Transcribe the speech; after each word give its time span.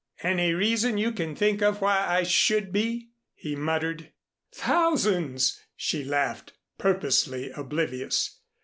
"Any 0.23 0.51
reason 0.55 0.97
you 0.97 1.11
can 1.11 1.35
think 1.35 1.61
of 1.61 1.79
why 1.79 2.03
I 2.07 2.23
should 2.23 2.71
be?" 2.71 3.11
he 3.35 3.55
muttered. 3.55 4.11
"Thousands," 4.51 5.59
she 5.75 6.03
laughed, 6.03 6.53
purposely 6.79 7.51
oblivious. 7.51 8.39